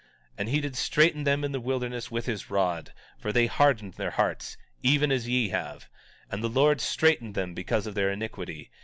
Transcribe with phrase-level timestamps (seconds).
[0.31, 3.93] 17:41 And he did straiten them in the wilderness with his rod; for they hardened
[3.93, 5.89] their hearts, even as ye have;
[6.31, 8.71] and the Lord straitened them because of their iniquity.